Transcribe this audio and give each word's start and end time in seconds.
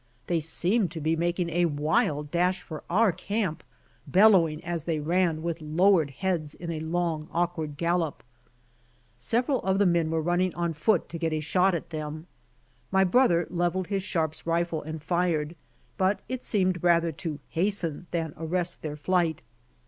They 0.25 0.39
seemed 0.39 0.89
to 0.93 0.99
be 0.99 1.15
making 1.15 1.51
a 1.51 1.65
wild 1.65 2.31
dash 2.31 2.63
for 2.63 2.83
our 2.89 3.11
camp, 3.11 3.63
bellowing, 4.07 4.65
as 4.65 4.85
they 4.85 4.99
ran 4.99 5.43
with 5.43 5.61
lowered 5.61 6.09
heads 6.09 6.55
in 6.55 6.71
a 6.71 6.79
long 6.79 7.29
awkward 7.31 7.77
gallop. 7.77 8.23
Several 9.15 9.59
of 9.61 9.77
the 9.77 9.85
men 9.85 10.09
were 10.09 10.19
running 10.19 10.55
on 10.55 10.73
foot 10.73 11.07
to 11.09 11.19
get 11.19 11.33
a 11.33 11.39
shot 11.39 11.75
at 11.75 11.91
them. 11.91 12.25
My 12.91 13.03
brother 13.03 13.45
leveled 13.51 13.89
his 13.89 14.01
Sharp's 14.01 14.47
rifle 14.47 14.81
and 14.81 15.03
fired, 15.03 15.55
but 15.97 16.21
it 16.27 16.41
seemed 16.41 16.83
rather 16.83 17.11
to 17.11 17.37
hasten 17.49 18.07
than 18.09 18.33
arrest 18.37 18.81
their 18.81 18.95
flight. 18.95 19.43